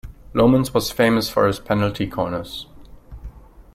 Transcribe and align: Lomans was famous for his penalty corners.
Lomans 0.33 0.73
was 0.73 0.89
famous 0.91 1.29
for 1.29 1.45
his 1.45 1.59
penalty 1.59 2.07
corners. 2.07 2.65